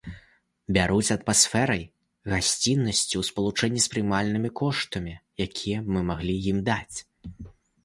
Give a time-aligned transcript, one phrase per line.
[0.77, 1.83] Бяруць атмасферай,
[2.33, 5.13] гасціннасцю ў спалучэнні з прымальнымі коштамі,
[5.49, 6.97] якія мы маглі б ім даць.